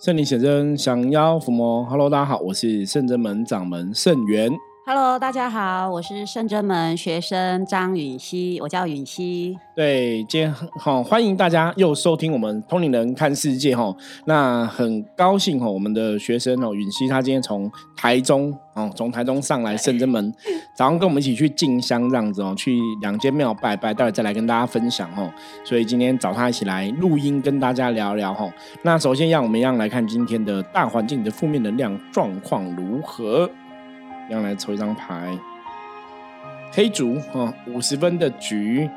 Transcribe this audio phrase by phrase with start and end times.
[0.00, 1.84] 圣灵显真，降妖伏魔。
[1.86, 4.48] Hello，大家好，我是圣真门掌门圣元。
[4.90, 9.54] Hello，大家好，我是圣真门学生张允熙，我叫允熙。
[9.76, 13.94] 对，今天好，欢迎大家又收听我们通灵人看世界哈。
[14.24, 20.32] 那很高兴哈，我们的学生哦，允熙他今天从台中哦，从台中上来圣真门，
[20.74, 25.30] 早上跟我们一起去进香这样子哦，去两间庙拜拜，待会再来跟大家分享哦。
[25.64, 28.50] 所以今天找他一起来录音，跟大家聊聊哈。
[28.80, 33.50] 那首先让我们一样来看今天的大环境的负面能量状况如何。
[34.28, 35.36] 样来抽一张牌，
[36.72, 38.88] 黑竹啊，五十分的局，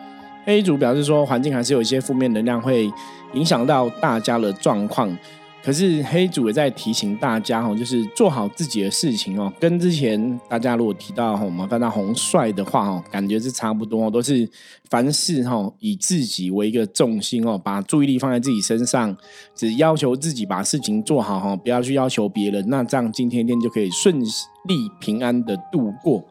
[0.45, 2.91] 黑竹表示说环境还是有一些负面能量会
[3.33, 5.15] 影响到大家的状况。
[5.63, 9.51] 可是黑主也在提醒大家哈，就是做好自己的事情哦。
[9.59, 14.49] 跟之前大家如果提到我们翻到红帅的话哦，感觉是差不多，都是
[14.89, 19.15] 凡事哈以自己为一个重心哦，把注意力放在自己身上，
[19.55, 22.67] 只要求自己把事情做好哈，不要去要求别人。
[22.67, 26.25] 那这样今天天就可以顺利平安的度过。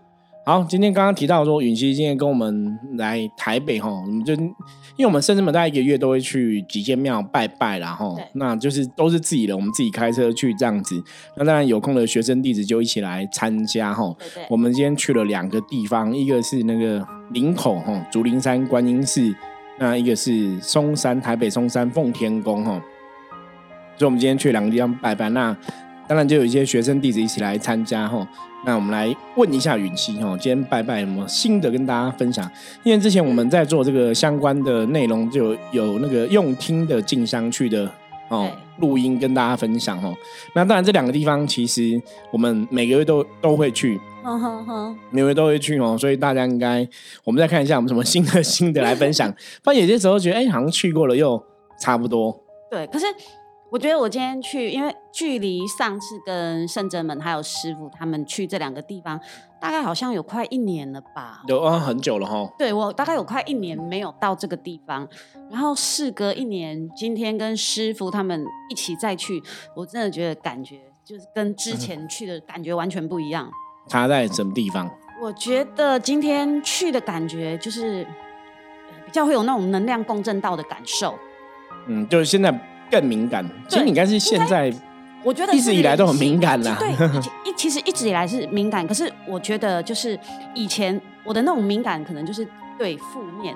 [0.51, 4.51] 好，今天刚刚提到说，允熙今天跟我们来台北哈，我们就因
[4.99, 11.01] 为我们甚至每大概一个月都会去几间庙拜拜啦哈，那就是都是自己的，我们自己开车去这样子。
[11.37, 14.13] 那当然有空的学生弟子就一起来参加哈。
[14.49, 19.33] 我们今天去了两个地方，一个是那个林口哈，竹林山观音寺，
[19.79, 22.73] 那一个是松山台北松山奉天宫哈。
[23.97, 25.57] 所以我们今天去两个地方拜拜，那
[26.09, 28.29] 当然就有一些学生弟子一起来参加哈。
[28.65, 32.49] 那我们来问一下允熙哈，今天拜拜有什么新的跟大家分享？
[32.83, 37.91] 因为之前我们在做这个相关的内容，就有那个用听的进香去的
[38.29, 40.15] 哦录音跟大家分享哦。
[40.55, 42.01] 那当然这两个地方其实
[42.31, 43.99] 我们每个月都都会去，
[45.11, 46.87] 每个月都会去哦，所以大家应该
[47.25, 49.35] 我们再看一下我们什么新的 新的来分享。
[49.65, 51.43] 发现有些时候觉得哎，好像去过了又
[51.81, 52.39] 差不多。
[52.71, 53.07] 对，可是。
[53.71, 59.19] 我觉得我今天去，因为距离上次跟圣真门还有师傅他们去这两个地方，
[59.61, 61.43] 大概好像有快一年了吧？
[61.47, 62.53] 有啊，很久了哈。
[62.59, 65.09] 对我大概有快一年没有到这个地方，
[65.49, 69.41] 然后事隔一年，今天跟师傅他们一起再去，
[69.77, 73.49] 我真的觉得感觉就是跟之前去的感觉完全不一样。
[73.87, 74.91] 差在什么地方？
[75.23, 78.05] 我觉得今天去的感觉就是
[79.07, 81.15] 比较会有那种能量共振到的感受。
[81.87, 82.67] 嗯，就是现在。
[82.91, 84.73] 更敏感，其实你应该是现在，
[85.23, 86.77] 我觉得一直以来都很敏感啦。
[86.79, 86.91] 对，
[87.45, 90.19] 一其实一直以来是敏感，可是我觉得就是
[90.55, 92.47] 以前我的那种敏感，可能就是
[92.79, 93.55] 对负面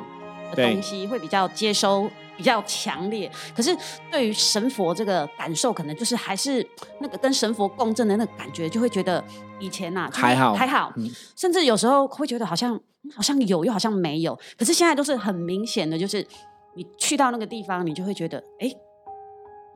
[0.55, 3.31] 的东西会比较接收比较强烈。
[3.57, 3.77] 可是
[4.11, 6.67] 对于神佛这个感受，可能就是还是
[7.01, 9.25] 那个跟神佛共振的那个感觉，就会觉得
[9.59, 10.93] 以前呐还好还好，
[11.35, 12.79] 甚至有时候会觉得好像
[13.15, 14.39] 好像有又好像没有。
[14.59, 16.27] 可是现在都是很明显的，就是
[16.75, 18.71] 你去到那个地方，你就会觉得哎。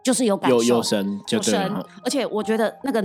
[0.08, 1.70] 就是有感受，有神，有神，
[2.02, 3.02] 而且我觉得那个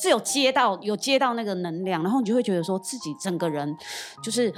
[0.00, 3.76] 是有接到，有接到那个能量，然后你就会觉得说自己整个人
[4.22, 4.54] 就是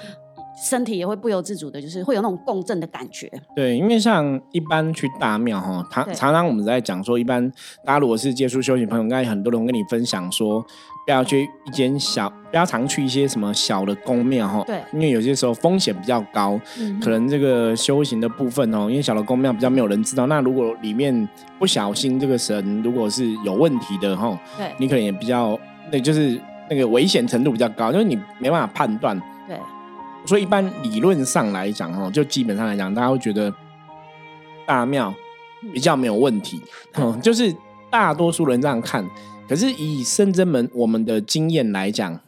[0.68, 3.30] 身体也会不由自主的，就是会有那种共振的感觉。
[3.54, 7.50] 对，因为像一般去大庙哈，常常常我们在讲说，一般
[7.84, 10.64] 大家如果是接触修行朋友，应该很多人跟你分享说。
[11.06, 14.62] 不要去一间小，不要常去一些什么小的宫庙哈。
[14.64, 14.80] 对。
[14.92, 16.60] 因为有些时候风险比较高，
[17.02, 20.26] 可能这个修行的部分哦，因为小的宫庙比较没有人知道。
[20.26, 21.28] 那如果里面
[21.58, 25.58] 不小心这个神如果是有问题的哈，对，你可能也比较，
[25.90, 29.20] 那就是那个危险程度比较高，因为你没办法判断。
[30.24, 30.28] 对。
[30.28, 33.52] 所以一般理论上来讲哦，就基本上来讲，大家会觉得
[34.66, 35.14] 大庙
[35.72, 36.60] 比较没有问题，
[36.94, 37.54] 嗯，就是
[37.90, 39.04] 大多数人这样看。
[39.48, 42.18] 可是以深圳门我们的经验来讲，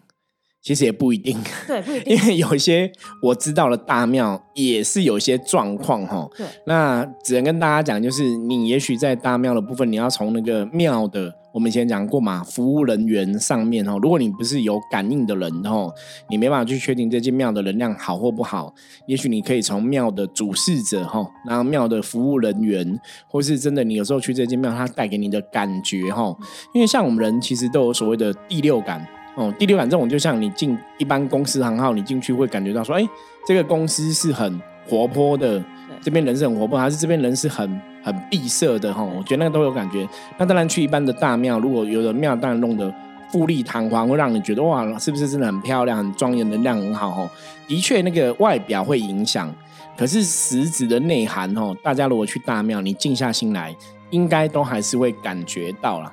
[0.62, 1.36] 其实也不一定。
[1.66, 2.16] 对，不一定。
[2.16, 2.90] 因为有一些
[3.20, 6.28] 我知道的大庙也是有一些状况哈。
[6.36, 6.46] 对。
[6.66, 11.34] 那只能跟大家讲，就是你也许在大庙的部分，你要从那个庙的。
[11.52, 15.92] 我们以前讲过嘛，服务人员上面哦，如果你不是有感应的人哦，
[16.30, 18.74] 你没办法去确定这间庙的能量好或不好。
[19.06, 22.98] 也许你可以从庙的主事者哈，然后庙的服务人员，
[23.28, 26.34] 或是真的你有时候去这间庙，它带给你的感觉哈。
[26.72, 33.08] 因为像我们人其实都有所谓的第六感哦，第六感这种就像你进一般公司行号，你进去会感觉到说，哎，
[33.46, 35.62] 这个公司是很活泼的，
[36.00, 37.80] 这边人是很活泼，还是这边人是很。
[38.04, 40.04] 很闭塞的哈，我觉得那个都有感觉。
[40.36, 42.92] 那当然去一般的大庙，如果有的庙当然弄得
[43.30, 47.30] 富丽堂皇，会让你觉得哇，是不是真的很漂亮、很庄严，能量很好哦？
[47.68, 49.54] 的确，那个外表会影响，
[49.96, 53.72] 可是实质的内涵哦，大家如果去大庙，你静下心来，
[54.10, 56.12] 应该都还是会感觉到了。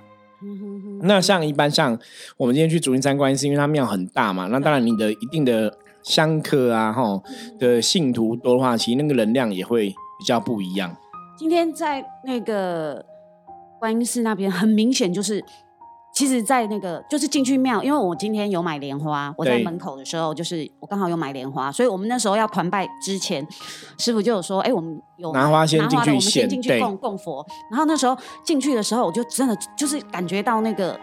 [1.01, 1.97] 那像一般像
[2.37, 7.21] 我们今天去竹林山观音，寺因为它庙很大嘛，那当然你的一定的香客啊哈
[7.59, 10.95] 的信徒多的话，其实那个能量也会比较不一样。
[11.37, 13.05] 今天在那个
[13.79, 15.43] 观音寺那边很明显就是，
[16.19, 23.47] 其实，在那个就是进去庙，因为我今天有买莲花，我在门口的时候，就是我刚好有买莲花，所以我们那时候要团拜之前，
[23.97, 27.45] 师傅就有说，哎，我们有拿花先进去，我们先进去供供佛。
[27.71, 30.99] 然后那时候进去的时候，我就真的就是感觉到那个。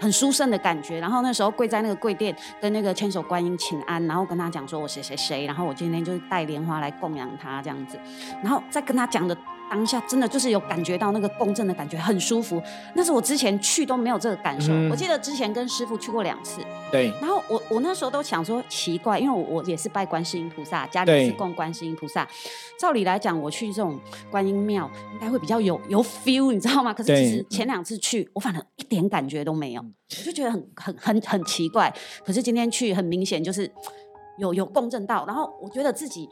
[0.00, 7.96] 很殊胜的感觉，然后那时候跪在那个跪垫，跟那个千手观音请安，然后跟他讲说我谁谁谁，然后我今天就是带莲花来供养他这样子，
[8.42, 9.36] 然后再跟他讲的。
[9.70, 12.62] 当下真的就是有感觉到那个共振的感觉，很舒服。
[12.94, 14.72] 那是我之前去都没有这个感受。
[14.90, 16.60] 我记得之前跟师傅去过两次。
[16.90, 17.10] 对。
[17.20, 22.28] 然后我我那时候都想说奇怪，因为我我也是拜观世音菩萨，家里是供观世音菩萨。
[22.78, 23.98] 照理来讲，我去这种
[24.30, 26.92] 观音庙应该会比较有 有 feel，你知道吗？
[26.92, 31.92] 可是其实前两次去，我反而一点感觉都没有，我就觉得很很很很奇怪。
[32.24, 33.70] 可是今天去，很明显就是
[34.38, 36.28] 有有共振到，然后我觉得自己。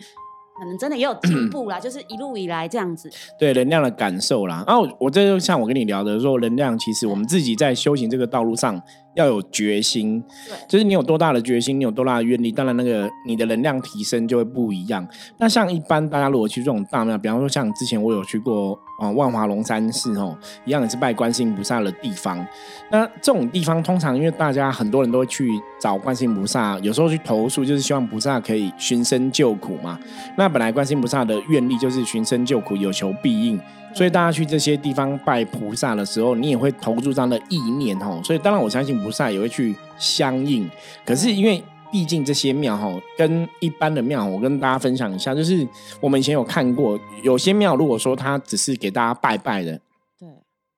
[0.61, 3.11] 可能真的也有进 步啦，就是一路以来这样子。
[3.39, 8.81] 对能量的感受啦，然后我这就像我跟你聊的说，能量其实我们自己在修行这个道路上。
[9.15, 10.23] 要有决心，
[10.69, 15.07] 就是你有多大的决心，你有多大的愿力，当然那个你的能量提升就会不一样。
[15.39, 22.47] 那像一般大家如果去这种大庙，比方说像之前我有去过啊万华龙山寺哦，一样也是拜观世音菩萨的地方。
[22.91, 29.99] 那这种地方通常因为大家很多人都会去找观世音菩萨，有时候去投诉就是希望菩萨可以寻声救苦嘛。
[30.37, 33.61] 那本来观世音菩萨的愿力就是寻声救苦，有求必应。
[33.95, 38.23] 所以大家去这些地方拜菩萨的时候，你也会投入这样的意念吼。
[38.23, 40.69] 所以当然我相信菩萨也会去相应。
[41.05, 45.67] 可是因为毕竟这些庙吼跟一般的庙，我跟大家分享一下，就是
[46.01, 49.73] 我们以前有看过，有些庙如果说它只是给大家拜拜的，
[50.19, 50.29] 对，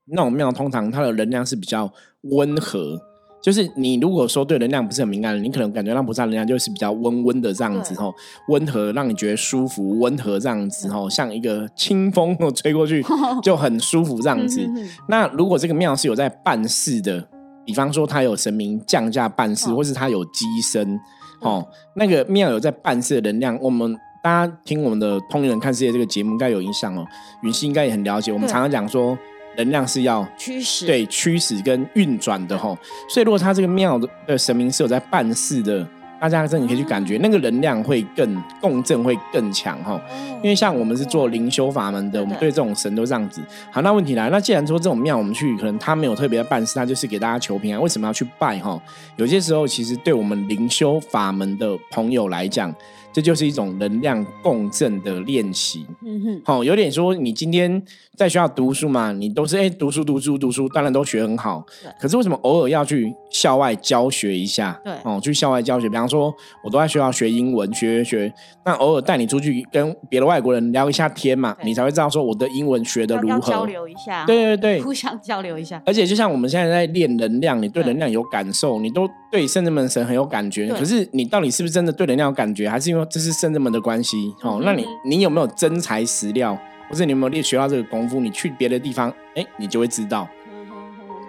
[0.07, 1.93] 那种庙通常它的能量是比较
[2.23, 3.12] 温和。
[3.43, 8.15] 就是你如果说对能量不是很敏感的，你可能感觉让菩萨能量就是比较温温的这样子吼，
[8.47, 13.05] 温和让你觉得舒服，温和这样子吼，像一个清风吹过去
[13.43, 14.61] 就很舒服这样子。
[15.09, 17.27] 那如果这个庙是有在办事的，
[17.65, 20.97] 比方说他有神明降价办事，或是他有机身
[21.41, 21.67] 哦，
[21.97, 27.05] 那个庙有在办事的能量，我们大家听我们的通灵人看世界这个节目应该有印象哦，
[27.43, 29.19] 允熙应该也很了解，我们常常讲说。
[29.57, 32.77] 能量是要驱使，对驱使跟运转的吼，
[33.09, 35.87] 所以如果他这个庙的神明是有在办事的，
[36.21, 40.01] 大家真的可以去感觉那个能量会更共振会更强哈。
[40.43, 43.43] 因为像我们是做灵修法门的，我们对这种神都这样子。
[43.71, 48.81] 好，那问题来，那既然说这种庙我们去，可能他没有特别的办事，他就是给大家求平安，为什么要去拜哈？
[49.17, 52.75] 有些时候其实对我们灵修法门的朋友来讲。
[53.13, 57.83] 这就是一种能量共振的练习，嗯哼，好，有点说你今天
[58.17, 61.65] 在学校读书嘛，你都是哎读书读书读书，当然都学很好，
[62.01, 64.81] 可是为什么偶尔要去校外教学一下？
[64.83, 66.33] 对，哦，去校外教学，比方说
[66.65, 68.33] 我都在学校学英文，学学，
[68.65, 75.83] 那偶尔带你出去跟别的外国人聊一下天嘛，你才会知道说我的英文学的如何，交流一下，对对对， 互相交流一下。
[75.85, 83.07] 而且就像我们现在在练能量，你对能量有感受，你都对圣人们神很有感觉，可是你到底是不是真的对人家有感觉，还是因为？
[83.11, 86.55] 这是圣人们的关系哦，那你你有没有真材实料，
[86.91, 88.21] 或者你有没有练学到这个功夫？
[88.21, 90.29] 你去别的地方，哎，你就会知道。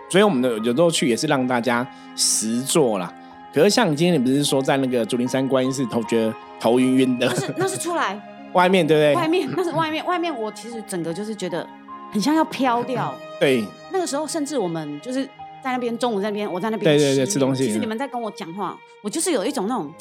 [0.10, 3.12] 所以我们的有时候去也是让大家实做啦。
[3.54, 7.26] 可是像你今天，你不是说在那个竹林山观音寺头觉得头晕晕的？
[7.28, 8.22] 那是那是出来
[8.52, 9.16] 外面对不对？
[9.16, 11.66] 外面那是外面外面，我其实整个就是觉得
[12.12, 13.16] 很像要飘掉。
[13.40, 13.64] 对，
[13.94, 15.28] 那个时候甚至我们就是
[15.64, 17.66] 在那边中午在那边，我在那边对对对吃东西。
[17.66, 19.92] 其实你们在跟我讲话，我就是有一种那种。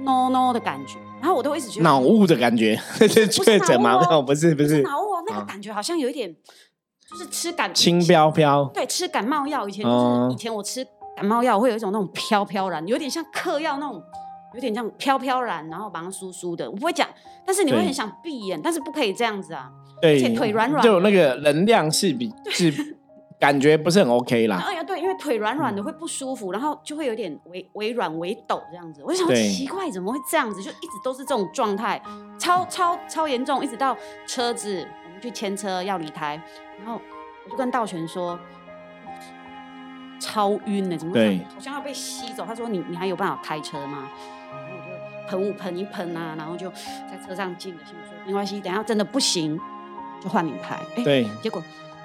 [0.00, 3.96] no no 的感觉，然后我都一直觉得脑雾的感觉，是确诊吗？
[4.22, 6.34] 不是不是脑雾，那个感觉好像有一点，
[7.08, 10.84] 就是吃感轻飘飘，对，吃感冒药，以前就是以前我吃
[11.16, 14.02] 感冒药会有一种那种飘飘然，有点像嗑药那种，
[14.54, 17.08] 有点像飘飘然，然后把它酥酥的，我不会讲，
[17.46, 19.70] 但是你会很想闭眼，但是不可以这样子啊，
[20.02, 22.96] 对，而且腿软软，就那个能量是比是。
[23.44, 24.56] 感觉不是很 OK 啦。
[24.66, 29.02] 哎呀，对，因为腿软软的会不舒服，然后就会有点微微软微抖这样子。
[29.04, 30.62] 我就想奇怪，怎么会这样子？
[30.62, 32.00] 就一直都是这种状态，
[32.38, 33.94] 超超超严重，一直到
[34.26, 36.40] 车子我们去牵车要离开，
[36.78, 36.98] 然后
[37.44, 38.38] 我就跟道玄说，
[40.18, 41.12] 超晕呢，怎么
[41.52, 42.46] 好像要被吸走？
[42.46, 44.08] 他说你你还有办法开车吗？
[44.50, 49.60] 然后我就喷雾喷一喷啊，然后就在车上静了心说没关系，等下真的不行
[50.22, 50.78] 就换你开。
[51.04, 51.62] 对，结果。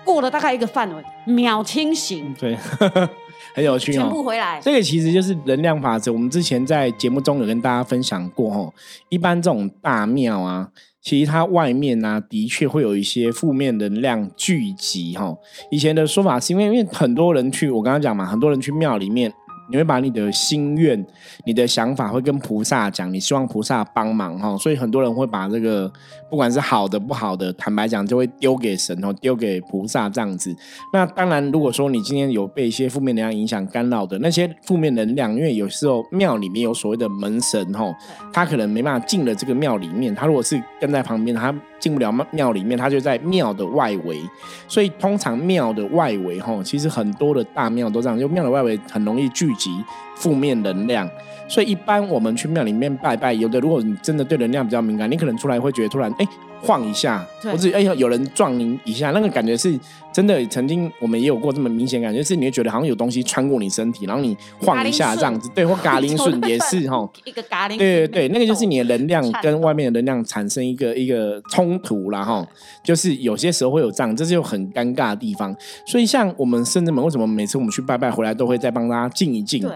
[0.09, 2.57] 过了大概一个范围，秒清醒，对，
[3.53, 4.01] 很有趣哦。
[4.01, 6.11] 全部回来，这个其实就是能量法则。
[6.11, 8.73] 我们之前在节目中有跟大家分享过哦。
[9.09, 15.37] 一般这种大庙啊，其实它外面呢，的确会有一些负面能量聚集哈。
[15.69, 19.31] 以前的说法是因为，因为很多人去，我刚刚讲嘛，很多人去庙里面
[19.69, 21.05] 你会把你的心愿、
[21.45, 24.57] 你的想法会跟菩萨讲，你希望菩萨帮忙哈。
[24.57, 25.91] 所以很多人会把这个
[26.29, 30.55] 不管是好的不好的，坦白讲就会丢给神哦，丢给菩萨这样子。
[30.91, 37.95] 那当然，如果说你今天有被一些负面能量影响干扰的那些负面能量，因为有时候庙里面有所谓的门神哈，
[38.33, 44.19] 他可能没办法进了这个庙里面，他如果是跟在旁边，他进不了庙里面，他就在庙的外围。
[44.67, 49.47] 所以通常庙的外围哈，其实很多的大庙都这样，就庙的外围很容易聚。
[49.59, 49.69] 及
[50.15, 51.07] 负面能量，
[51.47, 56.27] 所以一般我们去庙里面拜拜，有的如果你真的对能量比较敏感，你可能出来会觉得突然哎
[56.61, 59.77] 晃一下，或者哎有人撞你一下，那个感觉是
[60.13, 60.39] 真的。
[60.47, 72.45] 曾经我们也有过这么明显感觉，是你会觉得好像有东西穿过你身体，然后你晃一下这样子， 对，或嘎铃 顺也是哈，一个嘎铃，对对对，那个就是你的能量 跟外面的能量产生一个一个冲突了哈，
[72.83, 75.55] 就是有些时候会有这样，这是有很尴尬的地方。
[75.85, 79.61] 所以像我们圣至门，为什么每次我们去拜拜回来都会再帮大家静一静？
[79.61, 79.71] 对。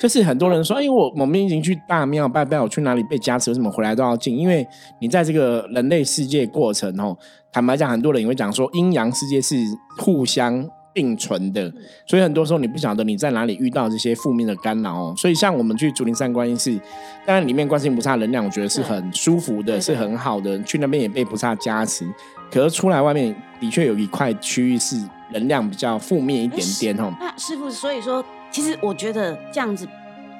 [0.00, 4.36] 就是很多人说，哎，我我们已经去大庙拜拜，我去哪里被加持，为什么回来都要进？
[4.36, 4.66] 因为
[5.00, 7.16] 你在这个人类世界过程哦，
[7.50, 9.56] 坦白讲，很多人也会讲说，阴阳世界是
[9.98, 11.72] 互相并存的，
[12.06, 15.14] 所以很多时候你不晓得你在哪里遇到这些负面的干扰哦。
[15.16, 16.78] 所以像我们去竹林山观音寺，
[17.24, 20.62] 当然里面观世音菩萨能量，我觉得是很舒服的，是很好的。
[20.64, 22.06] 去那边也被菩萨加持，
[22.50, 24.96] 可是出来外面的确有一块区域是
[25.32, 27.12] 能量比较负面一点点哦。
[27.18, 28.24] 那师傅，所以说。
[28.54, 29.84] 其实我觉得这样子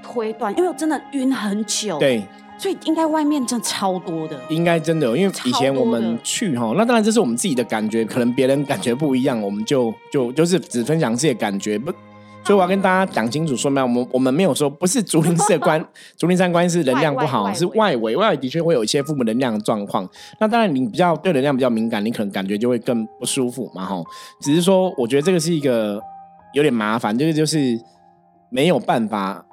[0.01, 2.23] 推断，因为我真的晕很久，对，
[2.57, 11.91] 所以应该外面真的超多的，应该真的，因为以前我们去哈，那当然这是我们自己的感觉，可能别人感觉不一样，我们就就就是只分享自己的感觉，不，
[12.45, 15.85] 所以我要跟大家讲清楚，说明我们我们没有说不是竹林寺关
[16.17, 24.01] 竹林山关是能量不好，是外围外围的确会有一些负面能量的状况，那当然你比较对能量比较敏感，你可能感觉就会更不舒服嘛哈，
[24.41, 26.01] 只是说我觉得这个是一个
[26.53, 27.77] 有点麻烦，这个就是。
[28.55, 29.45] 没有办法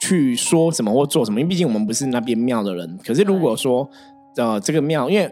[0.00, 2.98] 去说什么或做什么，因为毕竟我们不是那边庙的人。
[3.06, 3.86] 可是如果说，
[4.36, 5.30] 呃，这个庙，因为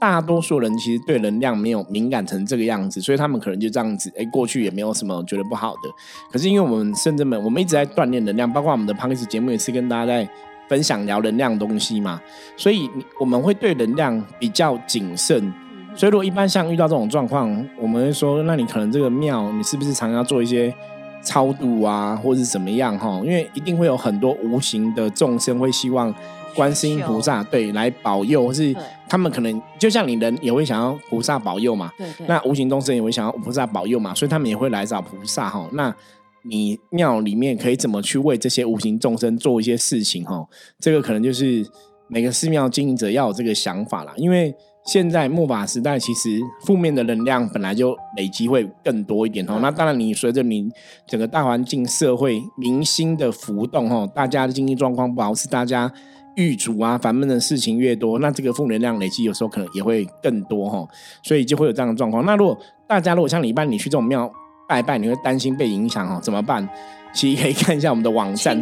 [0.00, 5.90] 大多数人其实对能量没有敏感成这个样子，所以他们可能就这样子，哎，过去也没有什么觉得不好的。
[6.30, 10.26] 可是因为我们甚至们，我们一直在锻炼能量，包括我们的 p o d 节目也是跟大家在
[10.68, 12.18] 分享聊能量东西嘛，
[12.56, 12.88] 所以
[13.20, 15.52] 我们会对能量比较谨慎。
[15.94, 20.74] 所以如果一般像遇到这种状况，我们会说，那你可能这个庙，你是不是常要做一些？
[21.22, 23.20] 超度啊，或者是怎么样哈？
[23.24, 26.14] 因为一定会有很多无形的众生会希望
[26.54, 28.74] 观世音菩萨对来保佑，或是
[29.08, 31.90] 他们可能就像你人也会想要菩萨保佑嘛。
[31.96, 32.26] 对对。
[32.26, 35.68] 那无形众生也会想要菩萨保佑嘛，所以他们也会来找菩萨哈。
[35.72, 35.94] 那
[36.42, 40.46] 你庙里面可以怎么去为这些无形众生做一些事情哈？
[40.78, 41.64] 这个可能就是
[42.08, 44.54] 每个寺庙经营者要有这个想法啦，因为。
[44.84, 49.58] 现在末法时代，其实负面的能量本来就累积会更多一点哦。
[49.62, 50.68] 那当然，你随着你
[51.06, 55.92] 整个大环境、社会、民心的浮动哦，大家的经济状况不好，是大家
[56.34, 60.84] 遇阻啊、烦闷的事情越多，那这个负能量累积有时候可能也会更多哈。
[61.22, 62.26] 所以就会有这样的状况。
[62.26, 62.58] 那如果
[62.88, 64.28] 大家如果像你一般，你去这种庙
[64.68, 66.68] 拜拜，你会担心被影响哦，怎么办？
[67.12, 68.58] 其实可以看一下我们的网站，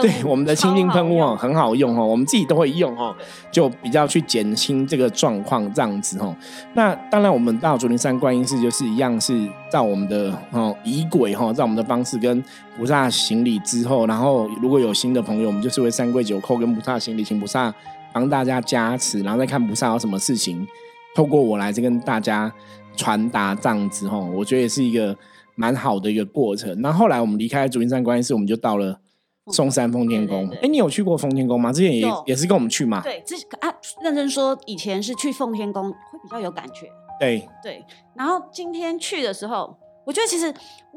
[0.00, 3.16] 对我们的清净喷雾哦，很好用哦，我们自己都会用哦，
[3.50, 6.36] 就比较去减轻这个状况这样子哦。
[6.74, 12.44] 那当然，我们到竹林山观音寺就是一样，是照我们的哦仪轨哈，照我们的方式跟
[12.76, 17.72] 菩萨行礼之后，然后如果有新的朋友，我们就是为三跪九叩跟菩萨行礼，请菩萨
[18.12, 20.66] 帮大家加持，然后再看菩萨有什么事情，
[21.14, 22.52] 透过我来这跟大家
[22.96, 25.16] 传达这样子哦，我觉得也是一个。
[25.54, 26.80] 蛮好的一个过程。
[26.80, 29.00] 那后来我们离开竹林山观音寺，我们就到了
[29.48, 30.48] 嵩山奉天宫。
[30.62, 31.72] 哎，你有去过奉天宫吗？
[31.72, 33.00] 之前也也是跟我们去嘛。
[33.02, 36.88] 对，之啊，认真说，以前是去奉天宫会比较有感觉。
[37.20, 37.84] 对对。
[38.14, 40.52] 然后今天去的时候，我觉得其实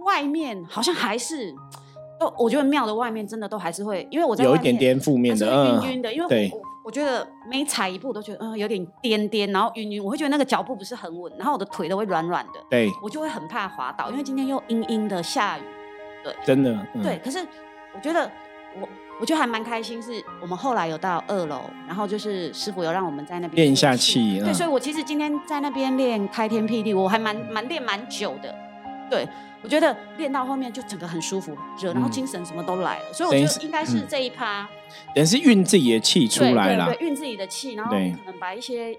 [0.05, 1.53] 外面好像还是，
[2.19, 5.45] 都我觉得庙的外面真的都还是会，因为我在有一点点负面的，
[5.83, 6.51] 晕晕的，因为对。
[6.87, 15.61] 我觉得每踩一步都觉得嗯有点颠颠，然后晕晕，我会觉得那个脚步不是很稳，然后我的腿都会软软的，对我就会很怕滑倒，因为今天又阴阴的下雨，
[16.23, 17.19] 对，真的，对。
[17.21, 17.39] 可是
[17.93, 18.31] 我觉得
[18.79, 18.87] 我
[19.19, 28.55] 我觉得还蛮开心，是我们后来有到二楼，然后就是师傅有让我们在那边练一下气，对，所以我其实今天在那边练开天辟地，我还蛮蛮练蛮久的，
[29.09, 29.27] 对。
[29.63, 34.69] 我觉得练到后面就整个很舒服，热，然后精神什么都来了，所以我觉得应该是这一趴，
[35.15, 38.95] 等是运自己的气出来了，对，运自己的气，然后可能把一些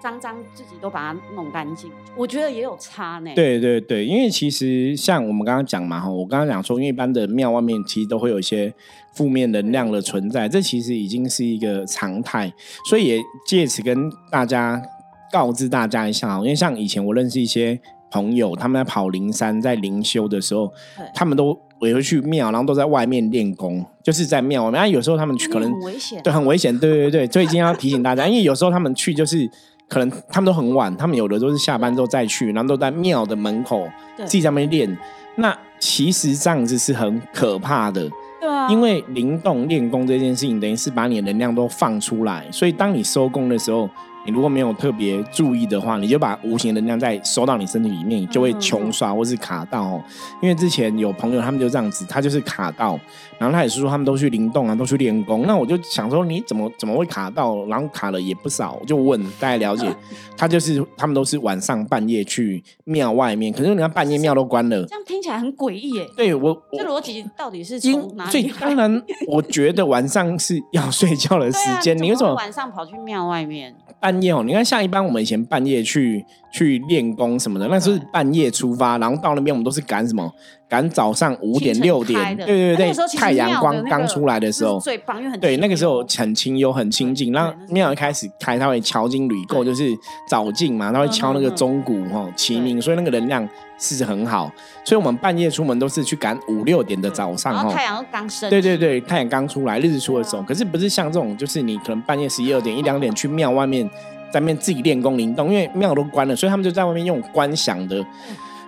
[0.00, 3.30] 脏脏自己都把它弄干净，我觉得也有差呢。
[3.36, 8.72] 对对对，因为其实像我们刚刚讲嘛，哈，我刚刚讲说，因为一般的庙外面其实都会有一些
[9.12, 12.50] 负面能量的存在，这其实已经是一个常态，
[12.88, 14.82] 所以也借此跟大家
[15.30, 17.78] 告知大家一下，因为像以前我认识一些。
[18.10, 20.72] 朋友，他们在跑灵山，在灵修的时候，
[21.14, 24.80] 他们都也会去庙，然后都在外面练功，就是在庙外面。
[24.80, 29.48] 那有时候他们去可能很危险，对很危险，对对对，所以今天要提醒大家， 因为有时候他们去就是
[29.88, 33.88] 可能他们都很晚，他们有的都是下班之后再去，然后都在庙的门口
[34.18, 34.98] 自己在那边练。
[35.36, 38.06] 那其实这样子是很可怕的，
[38.40, 43.88] 对啊，因为灵动练功这件事情，等于是把你的能量都放出来，所以当你收工的时候，
[44.24, 50.02] 你如果没有特别注意的话，你就把无形能量再收到你身体里面，你就会穷刷或是卡到哦。
[50.42, 52.98] 因为之前有朋友他们就这样子，他就是卡到，
[53.40, 55.46] 然后他也是说他们都去灵动啊，都去练功。
[55.46, 57.64] 那我就想说，你怎么怎么会卡到？
[57.64, 59.90] 然后卡了也不少，我就问大家了解，
[60.36, 64.84] 他就是他们都是晚上半夜去庙外面，可是你看半夜庙都关了。
[64.84, 66.06] 这样听起来很诡异耶。
[66.14, 68.52] 对我我这逻辑到底是因从哪所以里？
[68.60, 71.96] 当然，我觉得晚上是要睡觉的时间。
[71.96, 73.74] 你为什么晚上跑去庙外面？
[73.98, 74.42] 半夜哦？
[74.44, 80.32] 你看，像一般我们以前半夜去去练功什么的，那是对半夜出发，然后到那边我们都是赶什么？
[80.68, 87.32] 赶早上五点六点，对对对太阳光刚出来的时候是，最棒，因为很对，那个时候很清幽、很清静。
[87.32, 89.90] 然后庙一开始开，它会敲金铝够，对就是
[90.28, 94.48] 早进嘛，它会敲那个钟鼓哈、齐鸣，所以那个能量是很好。
[94.84, 97.62] 所以我们半夜出门都是去赶五六点的早上哈。
[97.62, 103.90] 然后太阳刚升，对对，对，太阳刚出来，日出的时候，可是不是像这种，就是你可能半夜十一二点、一两点去庙外面，
[104.32, 108.04] 在面自己练功灵动，因为庙都关了，所以他们就在外面用观想的。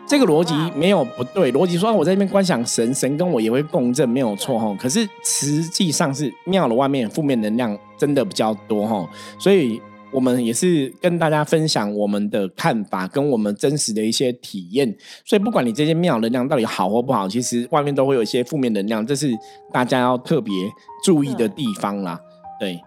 [0.04, 4.76] 这个逻辑没有不对，逻辑说啊我在那边观想神，神跟我也会共振，没有错哈。
[4.78, 9.80] 可是实际上是庙的外面负面能量真的比较多哈，所以
[10.12, 14.94] 我们也是跟大家分享我们的看法跟我们真实的一些体验。
[15.24, 19.32] 所以不管你这些庙能量到底好或不好，其实外面都会有一些负面能量，这是
[19.72, 20.52] 大家要特别
[21.04, 22.20] 注意的地方啦。
[22.60, 22.78] 对，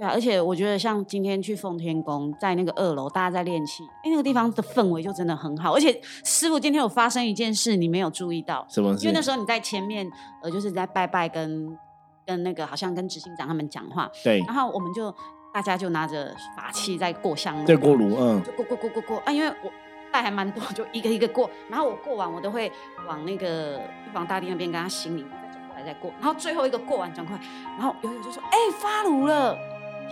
[0.00, 5.74] 对啊，而且我觉得像今天去奉天宫，在那个二楼，大家在练气，哎，那个地方的氛围就真的很好。
[5.74, 9.04] 而且师傅今天有发生一件事，你没有注意到，什么事？
[9.04, 10.10] 因为那时候你在前面，
[10.42, 11.78] 呃，就是在拜拜跟
[12.26, 15.14] 跟那个好像跟执行长他们讲话，对然后我们就
[15.52, 19.70] 大家就拿着法器在过香炉，对过炉，嗯，就过过过过过啊，因为我
[20.10, 22.72] 带还蛮多，就一个一个过，然后我过完我都会
[23.06, 27.42] 往那个玉皇大帝那边跟他行礼，再转过来再过，然后最后一个过完转过来，
[27.76, 29.54] 然后友友就说：“哎、发炉了。”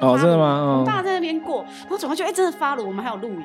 [0.01, 0.83] 哦，真的吗？
[0.83, 3.45] 嗯大家在那边过，然后转过去，哎、真的发了，我们还有录影，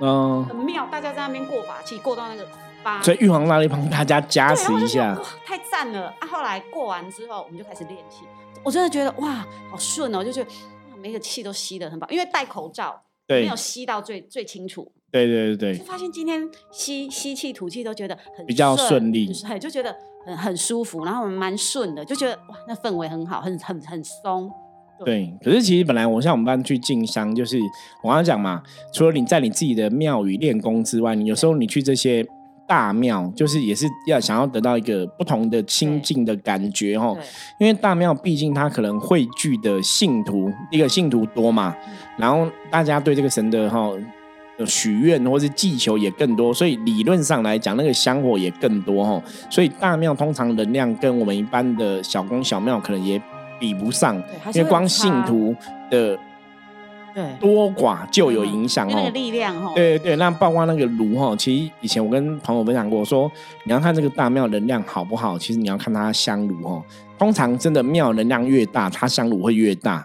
[0.00, 2.46] 嗯， 很妙，大家在那边过法器，过到那个
[2.82, 6.26] 发，所以玉皇大帝帮大家加，持一下哇，，太赞了啊！
[6.30, 8.24] 后来过完之后，我们就开始练气，
[8.64, 10.50] 我真的觉得哇，好顺哦，我就觉得
[10.90, 24.52] 哇每个气都吸的很饱，因为戴口罩没有吸到最最清楚，对对对对，就发现今天吸吸气吐气都觉得很比较顺利很就觉得很很舒服，然后我们蛮顺的，就觉得哇，那氛围很好，很很很松。
[25.04, 27.58] 对，可是其实本来我像我们班去进香，就是
[28.02, 28.62] 我刚刚讲嘛，
[28.92, 32.24] 除了你在你自己的庙宇练功之外，你有时候你去这些
[32.66, 37.16] 大庙，就是也是要想要得到一个不同的清净的感觉哦。
[37.58, 43.90] 因为大庙毕竟它可能汇聚的信徒，一个信徒多嘛，嗯然后大家对这个神的哈。
[44.58, 49.20] 有许愿或是祈求也更多，所以理论上来讲，那个香火也更多哈。
[49.50, 53.20] 所以大庙通常能量跟我们一般的小宫小庙可能也
[53.62, 54.20] 比不上，
[54.52, 55.54] 因为光信徒
[55.88, 56.18] 的
[57.14, 59.10] 对，多寡就有影响哦那个。
[59.10, 63.30] 力量哈，对对对，那包括那个炉哈，其实以前我跟朋友分享过，我说
[63.64, 66.82] 你要看这个大庙能量好不好，其实你要看它香炉哦。
[67.18, 70.04] 通常真的庙能量越大，它香炉会越大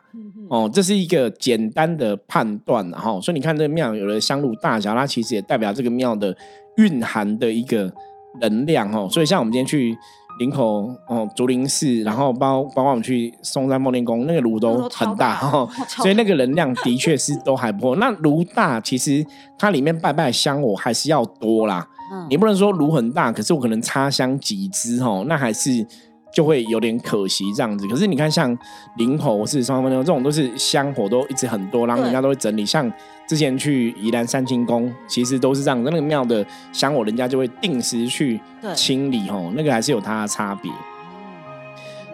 [0.49, 6.35] 哦，这是一个简单的判断然后，所以你看这个庙有了香炉大小，它其实也代表这个庙的
[6.75, 7.91] 蕴含的一个
[8.39, 9.07] 能量哦。
[9.09, 9.97] 所以像我们今天去
[10.39, 17.95] 林口哦竹林寺，然后包包括我们去松山梦天宫，那个炉都很大大哦，所以那个能量的确是都还不错。
[17.97, 19.25] 那炉大，其实
[19.57, 21.87] 它里面拜拜香火还是要多啦。
[22.09, 25.85] 嗯你不能说炉很大，可是我可能插香几支哦，那还是
[26.31, 27.87] 就会有点可惜这样子。
[27.87, 28.57] 可是你看，像
[28.97, 32.65] 林口或是双峰这种，都是香火都一直很多，然后人家都会整理。
[32.65, 32.91] 像
[33.27, 38.39] 之前去宜兰三清宫，其实都是这样，那个庙的香火，人家就会定时去
[38.75, 40.71] 清理哦，那个还是有它的差别。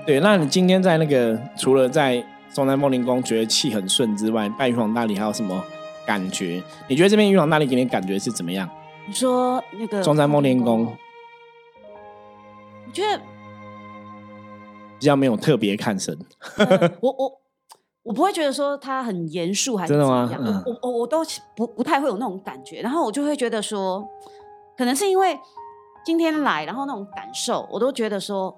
[0.06, 2.24] 对，那你今天在那个除了在
[2.54, 5.64] 中山梦灵宫觉得气很顺之外，拜玉皇大帝还有什么
[6.06, 6.62] 感觉？
[6.88, 8.70] 你觉得这边玉皇大帝给你感觉是怎么样？
[9.06, 10.94] 你说那个中山梦林宫哦，
[12.88, 13.20] 我觉得
[15.04, 16.18] 比较没有特别看神，
[16.56, 17.42] 呃我我
[18.04, 20.26] 我不会觉得说他很严肃还是真的吗？
[20.32, 21.22] 怎么嗯样我我我我都
[21.58, 24.08] 不不太会有那种感觉，然后我就会觉得说，
[24.78, 25.38] 可能是因为
[26.06, 28.58] 今天来，然后那种感受，我都觉得说，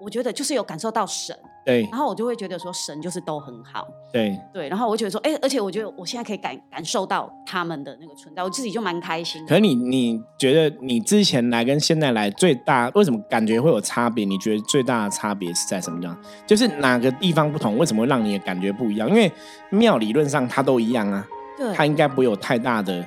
[0.00, 9.48] 我觉得就是有感受到神，对然后我就会觉得说神就是都很好，对，对，然后我觉得说，哎，而且我觉得我现在可以感感受到他们的那个存在，我自己就蛮开心的。
[9.48, 14.24] 可是你你觉得你之前来跟现在来最大为什么感觉会有差别？
[14.26, 16.16] 你觉得最大的差别是在什么地方？
[16.46, 17.78] 就是哪个地方不同？
[17.78, 19.08] 为什么会让你的感觉不一样？
[19.08, 19.32] 因为
[19.70, 23.02] 庙理论上它都一样啊，对，它应该不会有太大的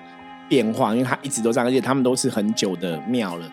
[0.49, 3.45] 变化，因为它一直都这样，而且他们都是很久的庙了。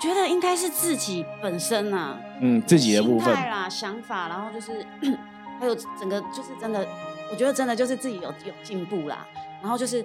[0.00, 3.26] 我觉得应该是自己本身啊，嗯，自己的部分。
[3.26, 4.82] 心态啦、想法，然后就是
[5.60, 6.88] 还有整个就是真的，
[7.30, 9.28] 我觉得真的就是自己有有进步啦，
[9.60, 10.02] 然后就是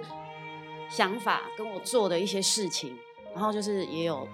[0.90, 2.94] 想法跟我做的一些事情，
[3.34, 4.28] 然后就是也有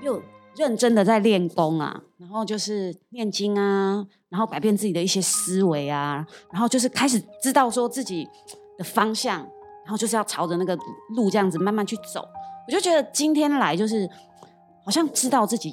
[0.00, 0.22] 又
[0.54, 8.26] 认真的在练功啊，然后就是念经啊，然后改变自己的一些思维啊，然后就是开始知道说自己
[8.78, 9.40] 的方向，
[9.84, 10.74] 然后就是要朝着那个
[11.14, 12.26] 路这样子慢慢去走。
[12.66, 14.08] 我就觉得今天来就是
[14.84, 15.70] 好像知道自己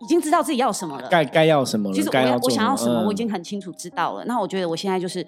[0.00, 1.08] 已经知道自己要什么了。
[1.10, 1.94] 该该要什么了？
[1.94, 4.24] 其实我要我想要什么，嗯我已经很清楚知道了。
[4.26, 5.26] 那我觉得我现在就是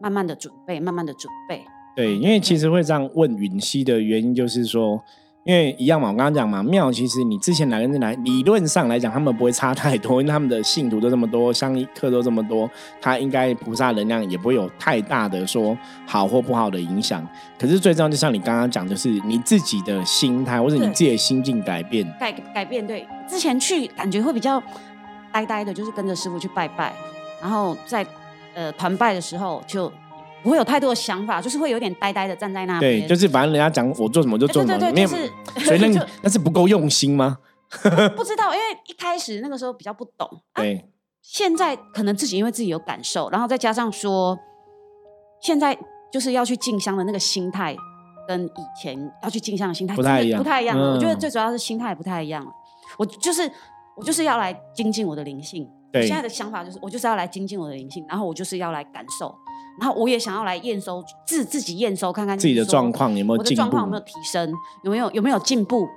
[0.00, 1.64] 慢慢的准备，慢慢的准备。
[1.96, 5.02] 对，因为其实会这样问允熙的原因，就是说，
[5.48, 15.74] 因为一样嘛，我刚刚讲嘛，庙其实你之前来跟这来，理论上来讲，他们不会差太多，因为他们的信徒都这么多，香客都这么多，他应该菩萨能量也不会有太大的说
[16.06, 17.26] 好或不好的影响。
[17.58, 22.06] 可是最重要，就像你刚刚讲，就是你自己的心态或者你自己的心境改变。
[22.20, 24.62] 改改变，对，之前去感觉会比较
[25.32, 26.92] 呆呆的，就是跟着师傅去拜拜，
[27.40, 28.06] 然后在
[28.52, 29.90] 呃团拜的时候就
[30.42, 33.00] 不会有太多的想法，就是会有点呆呆的站在那边。
[33.00, 37.38] 对，就是反正人家讲我做什么就做什么，没有对对对，就是所以那那是不够用心吗？
[38.16, 40.88] 不知道，因为一开始那个时候比较不懂，啊、对，
[41.20, 44.38] 现在可能自己因为自己有感受，然后再加上说，
[45.42, 45.76] 现在
[46.10, 47.76] 就是要去进香的那个心态，
[48.26, 50.92] 跟以前要去进香的心态不太一样不太一样了。
[50.92, 52.50] 嗯我觉得最主要是心态不太一样了。
[52.98, 53.50] 我就是
[53.94, 55.64] 我就是要来精进我的灵性。
[55.64, 59.34] 我对现在的想法就是，我就是要来精进我的灵性，然后我就是要来感受，
[59.80, 63.62] 然后我也想要来验收自自己验收看看自己的说状况有没有我的进步。
[63.62, 65.88] 状况有没有提升，有没有有没有进步？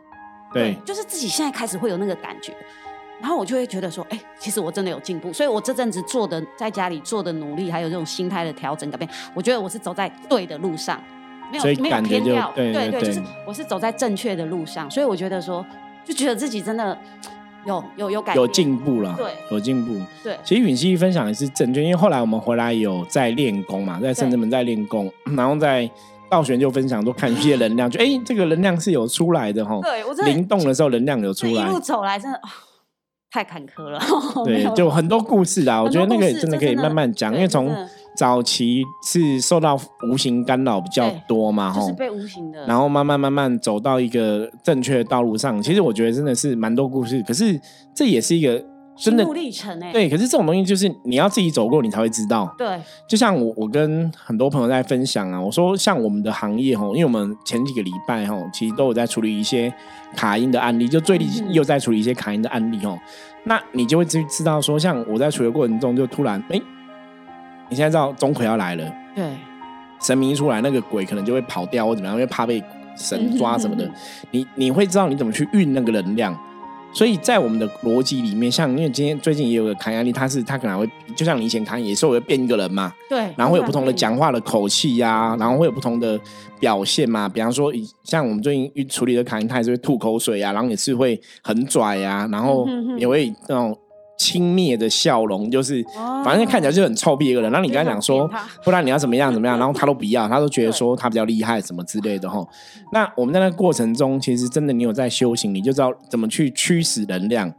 [0.53, 2.53] 对，就是自己现在开始会有那个感觉，
[3.21, 11.01] 然后我就会觉得说，哎、其实我真的有进步，所以我这阵子做的在家里做的努力，还有这种心态的调整改变，我觉得我是走在对的路上，
[11.51, 15.65] 没有没有偏掉，对对对就是我是走在正确的路上，所以我觉得说，
[16.03, 16.97] 就觉得自己真的
[17.65, 19.31] 有有有改，有进步了，对。
[19.51, 19.99] 有进步。
[20.23, 20.37] 对。
[20.43, 25.89] 其实允熙分享也是正确，因为后来我们回来有在练功嘛，在圣真门在练功， 然后在
[26.29, 31.53] 道玄就分享说看一些能量，就 哎、这个能量是有出来的哈，对我真的灵动的时候能量有出来。
[31.53, 32.49] 这一路，走来真的、啊
[33.33, 33.97] 太坎坷了，
[34.45, 35.81] 没对，就很多故事啦。
[35.81, 37.73] 我觉得那个很多故事真的可以慢慢讲，因对为从
[38.21, 39.75] 早期是受到
[40.07, 41.93] 无形干扰比较多嘛，哈就是。
[41.93, 47.59] 被无形的，然后慢慢慢慢走到一个正确的道路上，其实我觉得真的是蛮多故事，可是
[47.95, 48.63] 这也是一个
[48.95, 52.53] 真的历程哎、对，可是这种东西就是你要自己走过，你才会知道。
[52.55, 52.79] 对。
[53.07, 59.73] 就像我，我跟很多朋友在分享啊，我说像我们的行业吼，因为我们前几个礼拜吼，其实都有在处理一些
[60.15, 61.51] 卡音的案例，就最近嗯。
[61.51, 62.99] 又在处理一些卡音的案例吼，
[63.45, 66.61] 那你就会知知道说，像我在处理的过程中，就突然哎、
[67.71, 69.23] 你现在知道钟馗要来了，对。
[70.01, 72.61] 神明一出来，那个鬼可能就会跑掉或怎么样，因为怕被
[72.97, 73.85] 神 抓什么的。
[73.85, 73.91] 嗯，
[74.31, 76.37] 你你会知道你怎么去运那个能量。
[76.93, 86.19] 所以在我们的逻辑里面，像因为今天最近也有个卡案例，他是他可能会就像你以前卡也是会变一个人嘛，对，然后会有不同的讲话的口气呀、然后会有不同的
[86.59, 87.29] 表现嘛。
[87.29, 93.77] 比方说，以像我们最近遇处理的卡因，他也是会吐口水啊，然后也是会很拽呀、然后也会那种
[94.21, 97.51] 轻蔑的笑容，就是哦反正看起来就很臭屁一个人。
[97.51, 98.29] 然后你跟他讲说
[98.63, 102.45] 不然你要怎么样怎么样， 然后他都不要，他都觉得说他比较厉害什么之类的哈。
[102.93, 107.51] 那我们在那个过程中，其实真的你有在修行，你就知道怎么去驱使能量。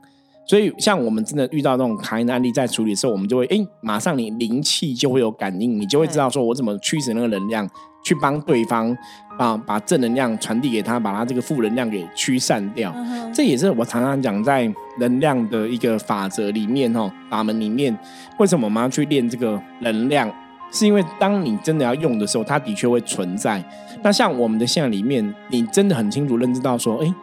[0.45, 7.69] 所以，像我们真的遇到那种卡因的案例，在处理的时候，我们就会哎，马上你灵气就会有感应，你就会知道说我怎么驱使那个能量，
[8.03, 8.97] 去帮对方
[9.39, 12.93] 啊把正能量传递给他，把他这个负能量给驱散掉。
[12.97, 17.97] 嗯这也是我常常讲在能量的一个法则里面哦，法门里面，
[18.39, 20.31] 为什么我们要去练这个能量？
[20.71, 23.63] 是因为当你真的要用的时候，它的确会存在。
[24.03, 27.15] 那像我们的现在里面，你真的很清楚认知到说，哎，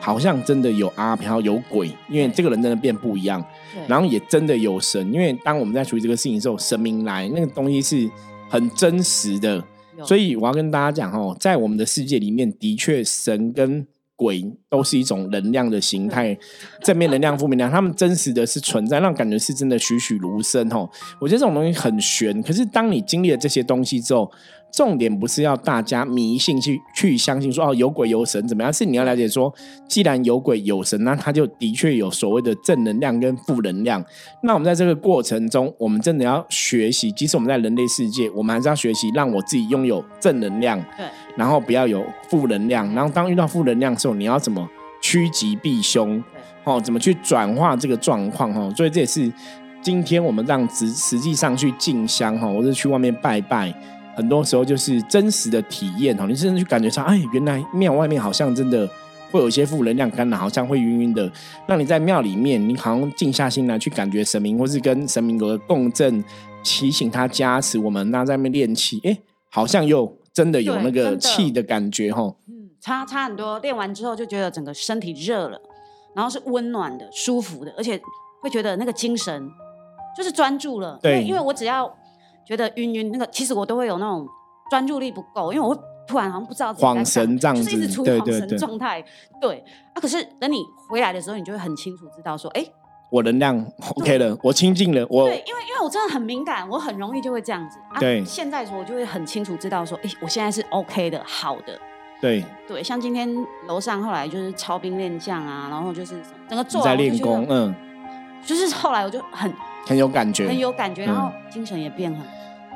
[0.00, 3.44] 好像真的有阿飘有鬼，因为这个人真的变不一样。
[3.72, 8.08] 对然后也真的有神，因为当我们在处理这个事情的时候，神明来，那个东西是
[8.48, 9.60] 很真实的。
[9.98, 16.38] 有所以我要跟大家讲哦，在我们的世界里面，的确神跟鬼都是一种能量的形态，
[16.82, 20.88] 正面能量、负面能量，他们真实的是存在，让感觉是真的栩栩如生哦。
[21.20, 24.30] 我觉得这种东西很玄，可是当你经历了这些东西之后，
[24.74, 29.52] 重点不是要大家迷信去去相信说哦有鬼有神怎么样，是你要了解说，
[29.86, 34.04] 既然有鬼有神，那他就的确有所谓的正能量跟负能量。
[34.42, 41.06] 那我们在这个过程中，我们真的要学习，即使我们在人类世界，我们还是要学习让我自己拥有正能量，对，
[41.36, 42.92] 然后不要有负能量。
[42.94, 44.68] 然后当遇到负能量的时候，你要怎么
[45.00, 46.20] 趋吉避凶？
[46.64, 48.52] 哦，怎么去转化这个状况？
[48.52, 49.30] 哦，所以这也是
[49.80, 53.72] 今天我们让实实际上去进香哈，或者去外面拜拜。
[54.16, 58.88] 很多时候就是真实的体验哈，你甚至去感觉上，哎，原来庙外面好像真的
[59.30, 61.30] 会有一些负能量干扰，好像会晕晕的。
[61.66, 66.22] 那你在庙里面，你好像静下心来去感觉神明，或是跟神明有个共振，
[66.62, 69.18] 提醒他加持我们，那在那边练气，哎，
[69.50, 72.34] 好像又真的有那个气的感觉哈。
[72.48, 73.58] 嗯，差差很多。
[73.58, 75.60] 练完之后就觉得整个身体热了，
[76.14, 78.00] 然后是温暖的、舒服的，而且
[78.40, 79.50] 会觉得那个精神
[80.16, 80.98] 就是专注了。
[81.02, 81.92] 对，因为我只要。
[82.46, 84.26] 觉得晕晕，那个其实我都会有那种
[84.70, 89.02] 专注力不够，因为我会突然好像不知道恍神这样子，就是一直处于恍神状态。
[89.40, 92.62] 对啊，可是等你回来的时候，你就会很清楚知道说，哎，
[93.10, 95.06] 我能量 OK 了，我清净了。
[95.08, 97.78] 我对，因为因为我真的很敏感，我很容易就会这样子。
[97.90, 101.78] 啊对，现在说我就会很清楚知道说，哎，我现在是 OK 的，好的。
[102.20, 103.28] 对对，像今天
[103.66, 107.74] 楼上后来就是超兵练将啊，然后就是整个做在练功，嗯，
[108.44, 109.50] 就是后来我就很。
[109.86, 112.24] 很有感觉，很有感觉，然后精神也变很。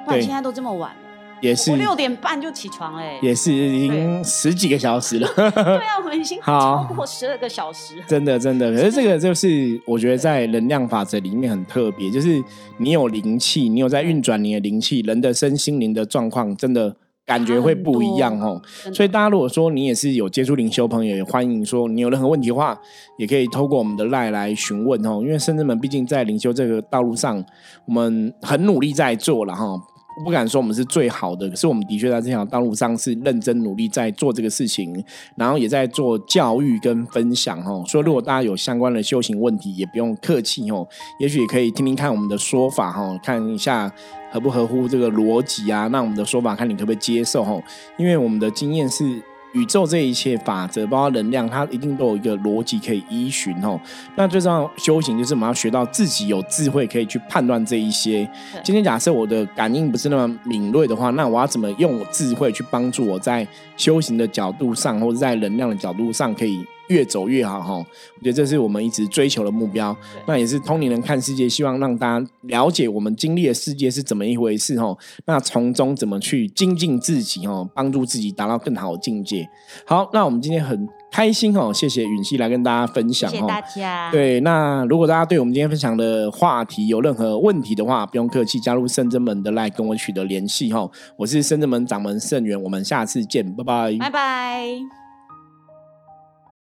[0.06, 0.96] 对，现在都这么晚了，
[1.40, 5.28] 也是六点半就起床哎，也是已经十几个小时了。
[5.36, 7.94] 对啊，我们已经超过十二个小时。
[8.06, 8.72] 真的，真的。
[8.72, 12.42] 可是这个就是我觉得在能量法则里面很特别，就是
[12.78, 16.96] 你有灵气，你有在运转你的灵气，人的身心灵的状况真的。
[17.28, 18.58] 感觉会不一样哦，
[18.94, 22.80] 所以大家如果说你也是有接触灵修朋友，也欢迎说你有任何问题的话，
[23.18, 25.20] 也可以透过我们的赖来询问哦。
[25.20, 27.44] 因为深圳们毕竟在灵修这个道路上，
[27.84, 29.78] 我们很努力在做了哈。
[30.24, 35.04] 不敢说我们是最好的，可是我们的确在这条道路上是认真努力在做这个事情，
[35.36, 37.84] 然后也在做教育跟分享哦。
[37.86, 40.86] 所以如果大家有相关的修行问题，也不用客气哦，
[41.20, 43.92] 也许也可以听听看我们的说法哦，看一下
[44.30, 45.86] 合不合乎这个逻辑啊。
[45.88, 47.62] 那我们的说法看你可不可以接受哦？
[47.96, 49.22] 因为我们的经验是。
[49.52, 53.80] 宇宙这一切法则，包括能量，它一定都有一个逻辑可以依循哦。
[54.16, 58.28] 那最重要修行就是我们要学到自己有智慧，可以去判断这一些。
[58.62, 66.64] 今天假设我的感应不是那么敏锐的话，那我要怎么用智慧去帮助我在修行的角度上，或者在能量的角度上可以？
[66.88, 69.96] 越走越好哈，我觉得这是我们一直追求的目标。
[70.26, 74.96] 那也是通灵人看世界，希望让大家了解我们经历的世界是怎么一回事哈。
[75.26, 79.48] 那从中怎么去精进自己哈，帮助自己达到更好的境界。
[79.86, 83.30] 好，那我们今天很开心哦，谢谢允熙来跟大家分享。
[83.30, 84.10] 谢谢大家。
[84.10, 90.88] 对，那如果大家对我们今天分享的话题有任何问题的话，不用客气，加入圣真门的来跟我取得联系哈。
[91.16, 94.97] 我是圣真门掌门圣元，我们下次见，拜拜，拜拜。